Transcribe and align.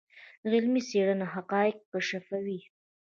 علمي 0.49 0.81
څېړنه 0.89 1.25
حقایق 1.33 1.77
کشفوي. 1.91 2.59